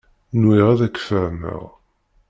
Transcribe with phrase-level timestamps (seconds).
[0.39, 1.63] Nwiɣ ad k-fehmeɣ.